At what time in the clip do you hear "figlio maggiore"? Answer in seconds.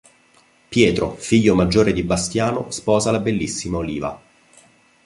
1.15-1.93